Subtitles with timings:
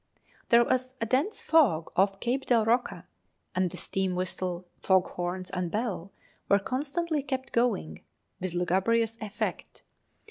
[0.49, 3.05] There was a dense fog off Cape del Roca,
[3.53, 6.11] and the steam whistle, foghorns, and bell
[6.49, 8.03] were constantly kept going,
[8.39, 9.83] with lugubrious effect.